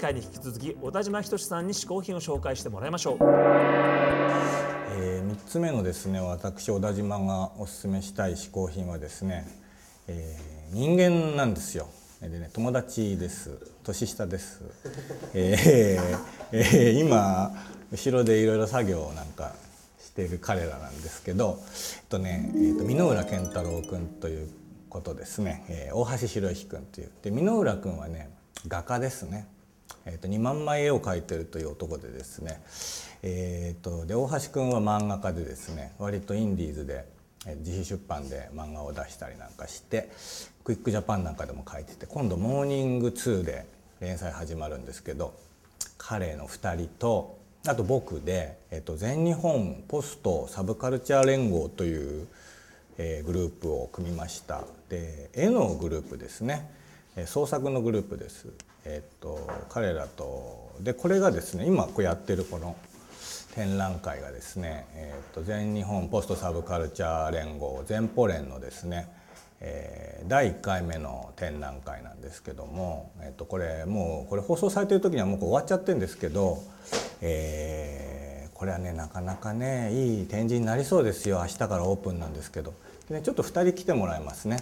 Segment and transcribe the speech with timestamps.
[0.00, 9.46] 回に引き続き小田島仁さんに試行品を紹介してもらいましょう、えー、3つ目のですね私小田島がおすすめしたい試行品はですね、
[10.08, 11.88] えー、人間なんですよ。
[12.22, 14.62] でね友達です年下です。
[15.34, 16.18] えー
[16.52, 17.54] えー、今
[17.92, 19.54] 後ろでいろいろ作業なんか
[19.98, 21.58] している彼らなんですけど、
[21.96, 24.48] えっとね、えーと、箕浦健太郎君という
[24.88, 28.30] ことですね、えー、大橋博之君というで箕浦君はね
[28.66, 29.46] 画家ですね。
[30.06, 32.60] えーと、2万枚絵を描いてるという男でですね、
[33.22, 37.04] えーと、で大橋君は漫画家でですね割とインディーズで
[37.58, 40.10] 自費出版で漫画を出したりなんかして
[40.62, 43.66] クイックジャパンなんかでも書いてて今度「モーニング2」で
[44.00, 45.34] 連載始まるんですけど
[45.96, 52.26] 彼の2人とあと僕で、えっと、全日本ポストサブカルチャー連合という、
[52.96, 54.64] えー、グループを組みました。
[54.88, 56.70] で絵のグループですね。
[57.26, 58.48] 創作のグループです、
[58.84, 62.76] えっと、彼らとでこれがですね今こうやってるこの
[63.54, 69.08] 展覧会がですね、えっと、全日本ポストサブカルチャー連合全ポ連のですね
[69.62, 76.62] えー、第1回目の展覧会なんですけども、えー、とこれもうこれ放送されてる時にはもう終わっちゃってるんですけど、
[77.20, 82.72] えー、これはねなかなかねいい展示になりそうですよ明日からオープンなんですけど
[83.10, 84.58] で、ね、ちょっと2人来てもらいますね。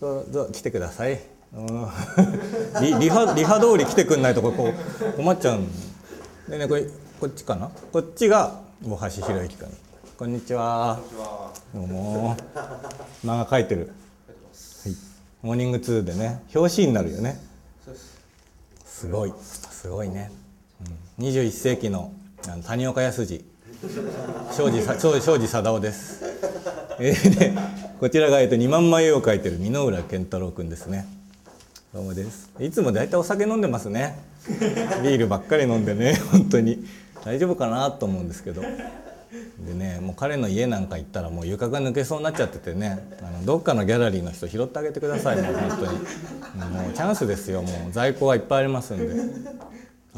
[0.00, 1.33] どうぞ来てください。
[2.80, 4.72] リリハリハ通り来てくんないとここ
[5.16, 5.68] 困っちゃうん。
[6.48, 6.84] でねこれ
[7.20, 7.70] こっちかな？
[7.92, 9.68] こっちが大橋博之君。
[10.18, 10.98] こんにちは。
[11.72, 12.36] どうも
[13.24, 13.92] 漫画描いてる。
[15.42, 17.40] モーニング2でね表紙になるよね。
[18.84, 19.08] す。
[19.08, 19.32] ごい。
[19.40, 20.32] すごいね、
[21.18, 22.10] うん、21世紀の
[22.48, 23.44] あの谷岡康二
[24.50, 26.24] 庄司 庄司貞夫です。
[26.98, 27.52] えー、で
[28.00, 31.06] こちらが、えっと、2万枚絵を描いてる箕浦健太郎君ですね
[31.94, 32.50] どうもです。
[32.58, 34.18] いつも大体お酒飲んでますね。
[35.04, 36.84] ビールばっかり飲んでね本当に。
[37.24, 38.62] 大丈夫かなと思うんですけど。
[38.62, 38.68] で
[39.74, 42.98] ねもう彼の家なんか行ったらもう床が抜けそうになっちゃっててね。
[43.22, 45.98] あのどっかのギャラリーの人拾ってあげてくださいもう本当に。
[46.74, 49.14] もうチャンスですよもう在庫はいっぱいありますんで。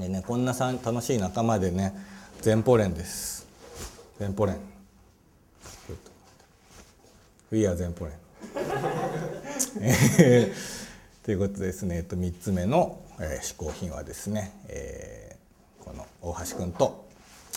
[0.01, 1.93] でねこんなさ楽しい仲間でね
[2.43, 3.47] 前方連です。
[4.19, 4.57] 前方連
[7.51, 8.15] We are 前方連
[11.27, 17.05] ということですね、えっと、3つ目の、えー、嗜好品はですね、えー、この大橋君と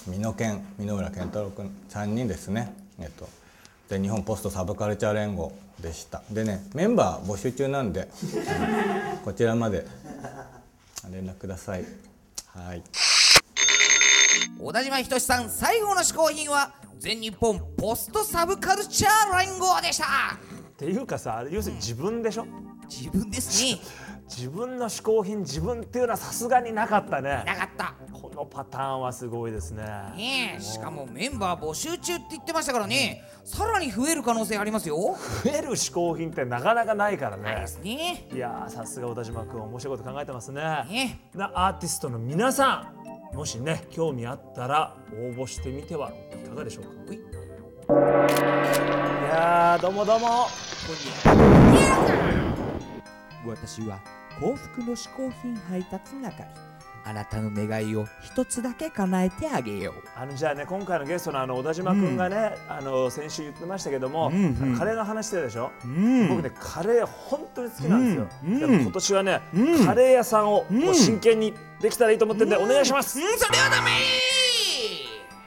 [0.08, 3.30] 美濃健箕浦健太郎君3人ですね、えっと、
[3.88, 6.24] で日本ポストサブカルチャー連合でした。
[6.32, 8.10] でねメンバー募集中なんで、
[9.24, 9.86] こちらまで
[11.12, 11.86] 連絡ください。
[12.48, 12.82] はい。
[14.60, 20.49] 小田島仁さん最後の嗜好品は全日本ポストサブカルチャー連合でした。
[20.80, 22.46] っていうかさ要するに自分でしょ？
[22.90, 23.80] 自分ですね。
[24.30, 27.44] 自分の嗜好品自分っていうのはさすがになかったね。
[27.46, 27.96] なかった。
[28.14, 29.84] このパターンはすごいですね。
[30.16, 35.18] ねえしかもメンバー募集中って言ってましたからね、さらに増える可能性ありますよ。
[35.44, 37.44] 増える嗜好品ってなかなかないからね。
[37.44, 38.28] ないですね。
[38.32, 40.62] いやさすが小田島君面白いこと考えてますね。
[40.62, 42.94] ねなアーティストの皆さ
[43.34, 46.12] んもしね興味あったら応募してみては
[46.46, 47.14] いかがでしょうか？
[47.14, 47.20] い。
[49.32, 50.46] やどうもどうも
[53.46, 54.00] 私は
[54.40, 56.70] 幸福の嗜好品配達係。
[57.06, 60.04] あなたの願いを一つだけ叶えてあげよう。
[60.16, 69.42] あのじゃあね今回のゲストのあの小田島君がね、うん、あの先週言ってましたけども、うんうん、カレーの話してたでしょ、うん、僕ねカレー本当に好きなんですよ、うん、でも今年はね、
[69.86, 73.20] カレー屋さんをもう真剣にできたらいいと思ってんで、お願いします、そ
[73.54, 73.92] れはダメ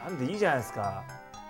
[0.05, 0.27] なん。
[0.27, 1.03] でいいじゃないですか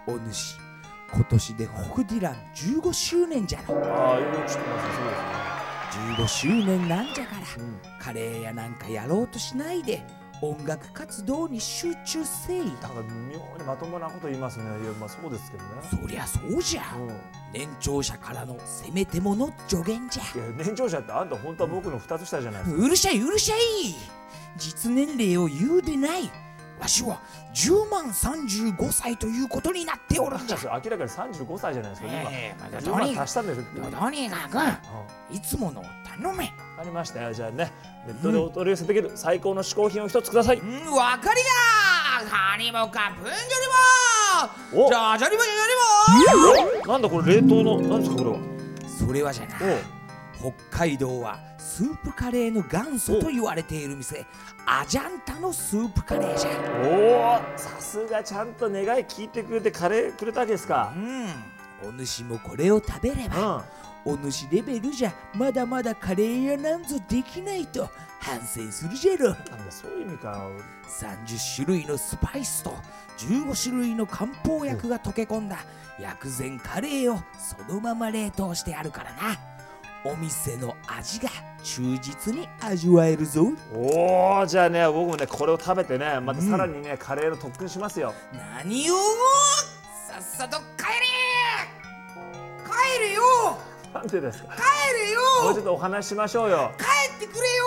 [0.06, 0.71] お主
[1.14, 5.42] 今年でホクディラン15周年じゃろああよく知ってますそうですね
[6.16, 10.02] 15周年なんじゃから、うん、カレー屋なんかやろうとしないで
[10.42, 12.64] 音楽活動に集中せい。
[12.82, 14.64] だから妙にまともなこと言いますね。
[14.64, 15.70] いやまあそうですけどね。
[15.88, 17.08] そりゃそうじゃ、うん、
[17.52, 20.24] 年長者からのせめてもの助言じゃ。
[20.24, 22.84] いや年長者ってあんた本当は僕の2つ下じゃないですか。
[22.84, 23.58] うるしゃいうるしゃい。
[24.56, 26.30] 実年齢を言うでない
[26.82, 27.20] わしは
[27.54, 33.32] 10万35歳ということになっておるんじゃ 明らかに35歳じゃないですか、えー、今、まあ、とにかく
[34.00, 34.48] とにか
[35.28, 36.52] くいつもの頼め。
[36.78, 37.72] ありましたよじゃあね。
[38.06, 40.58] ネットでお取り寄せできる最高の嗜好品を一つください。
[40.58, 42.28] うん、わかりや。
[42.28, 48.38] カニもカプンジョリもじゃじゃりもじゃじゃりもなんだこれ冷凍のなんですかこれは。
[48.98, 49.58] それはじゃな
[50.42, 54.26] 北海道はスープカレーの元祖と言われている店。
[54.66, 56.50] アジャンタのスープカレーじゃ。
[56.84, 60.92] おおさすがちゃんと願い聞いてくれてカレーくれたわけですか。
[60.96, 61.28] うん。
[61.88, 63.64] お主もこれを食べれば、
[64.04, 67.88] お主レベルじゃまだまだカレー屋なんぞできないと
[68.20, 69.30] 反省するじゃろ。
[69.30, 70.48] なんだそういう意味か。
[70.88, 72.74] 30種類のスパイスと
[73.18, 75.58] 15種類の漢方薬が溶け込んだ
[76.00, 79.51] 薬膳カレーをそのまま冷凍してあるからな
[80.04, 81.30] お店の味が
[81.62, 83.52] 忠実に味わえるぞ。
[83.72, 88.12] おおじゃあね僕もねこれを食べてねまたさらにね、カレーの特訓しますよ。
[88.64, 88.94] 何を
[90.08, 90.94] さっさと帰れ
[92.64, 93.22] 帰れよ。
[93.94, 94.56] なんでですか？
[94.56, 94.62] 帰
[95.04, 95.20] れよ。
[95.44, 96.72] もうちょっとお話ししましょうよ。
[96.78, 96.84] 帰
[97.16, 97.64] ってくれよ。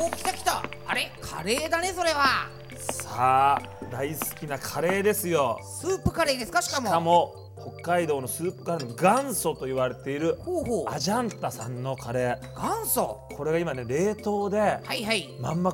[0.00, 0.62] おお来た来た。
[0.86, 1.10] あれ？
[1.20, 2.46] カレーだねそれは。
[2.78, 5.58] さあ大好きなカレーですよ。
[5.64, 10.84] スープカレーですかしかしもかも北海道のスープカレーの元祖と言われているほうほう。
[10.88, 13.20] アジャンタさんのカレ元祖。
[13.32, 15.28] ーこれが今ね冷凍ではいはい。
[15.40, 15.72] まんま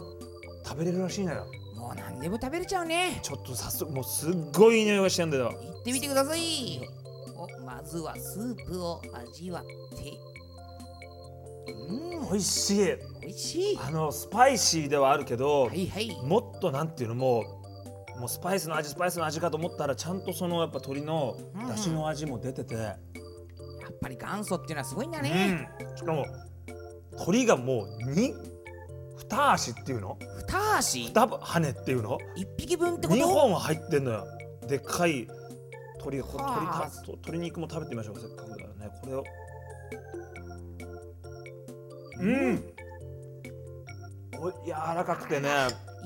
[0.66, 1.46] 食べれるらしいのよ。
[1.76, 3.18] もう何でも食べれちゃうね。
[3.22, 5.52] ちょっと早速もうすっごいいい匂いがしてんだよ。
[5.52, 6.80] 行ってみてください。
[7.36, 9.00] おまずはスープを
[9.32, 9.64] 味わっ
[9.96, 10.12] て。
[11.66, 12.30] うん。
[12.30, 12.96] 美味しい。
[13.20, 13.78] 美味しい。
[13.86, 16.16] あのスパイシーではあるけど、はいはい。
[16.22, 17.44] もっとなんていうのもう
[18.18, 21.36] もうスパイスの味スパイスの味かと思ったらちゃんとそのやっぱ鶏の
[21.68, 22.96] 出汁の味も出てて、や
[23.90, 26.24] っぱり元祖っていうのはすごいんだうね、ん、しかも
[27.12, 28.34] 鶏がもうに
[29.16, 30.18] 二足っていうの？
[30.48, 30.98] 二足？
[31.08, 32.18] 二羽っていうの？
[32.36, 33.20] 一匹分ってこと？
[33.20, 34.26] 二本入ってんのよ。
[34.66, 35.28] でっかい
[35.98, 38.92] 鶏鶏た鶏肉も食べてみましょうせっかくだからね。
[39.02, 39.24] これを。
[42.20, 42.64] うん。
[44.38, 45.48] お柔らかくてね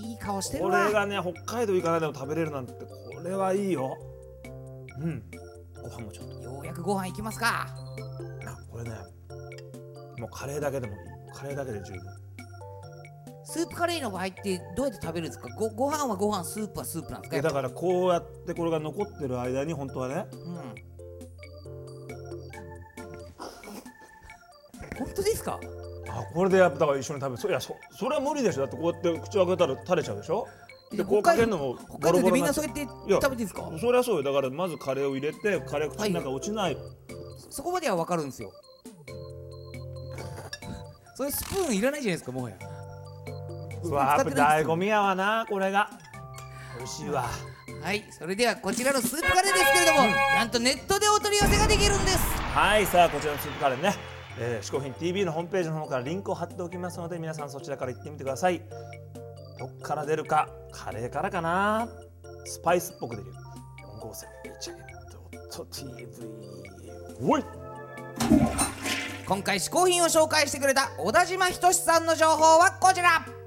[0.01, 3.97] いい顔してるこわれがね北海道行かないでも食べれるなんてこれはいいよ。
[5.01, 5.23] うん。
[5.83, 6.35] ご飯もちょっと。
[6.43, 7.67] ようやくご飯行きますか。
[8.47, 8.91] あこれね
[10.19, 11.01] もうカレーだけでもいい。
[11.35, 12.01] カレーだけで十分。
[13.45, 15.49] スープカレーの場合ってどうやって食べるんですか？
[15.57, 17.37] ごご飯はご飯スープはスープなんですか？
[17.37, 20.75] でだからこうやってこれが残ってる間に本当はねうん。
[24.99, 25.59] 本当ですか？
[26.09, 28.63] あこれでやっぱだから一緒に食べるそいやそそれは無理でしょ。
[28.63, 30.47] だってこうやって口を開けたら垂れちゃうでしょ。
[30.91, 33.71] でこうかけるのも北海道でみんななそうやって食べてるんですか？
[33.79, 34.23] そりゃそうよ。
[34.23, 36.77] だからまずカレーを入れてカレー口の中落ちない、
[37.51, 38.53] そこまでは分かるんですよ。
[41.15, 42.57] それスプーンいらないじゃないですかもはや。
[43.83, 45.91] うわやっぱ醍醐味やわなこれが。
[46.79, 47.29] 美味しいわ。
[47.83, 52.19] はいそれではこちらのスープカレーですけれども、なんとネットでお取り寄せができるんです。
[52.55, 53.95] はいさあこちらのスープカレーね
[54.41, 58.63] えー、嗜好品 TV のホームページの方からリンクを貼っておきますので皆さんそちらから行ってみてください。
[59.59, 61.89] どっから出るかカレーからかな。
[62.45, 63.33] スパイスっぽくでる。
[63.99, 64.29] 4号線
[64.61, 64.83] チャゲ
[65.39, 66.07] ット TV
[67.21, 67.45] おい
[69.27, 73.38] 今回試行品を紹介してくれた小田島仁さんの情報はこちら。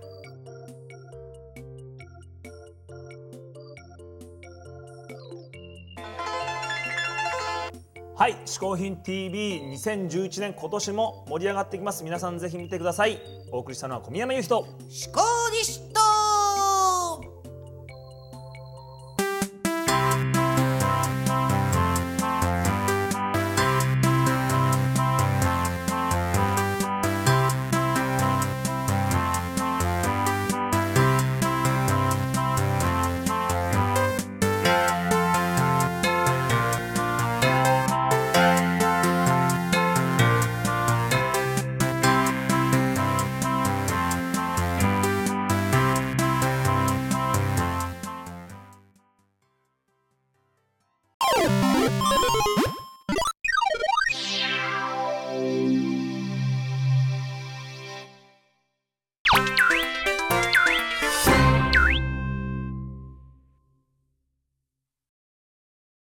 [8.22, 12.04] はい嗜好品 TV2011 年今年も盛り上がってきます。
[12.04, 13.20] 皆さんぜひ見てください。
[13.52, 15.22] お送りしたのは小宮山裕人嗜好